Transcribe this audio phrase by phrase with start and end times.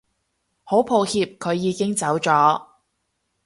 [0.63, 2.59] 好抱歉佢已經走咗